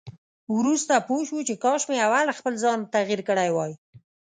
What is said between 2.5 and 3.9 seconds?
ځان تغيير کړی وای.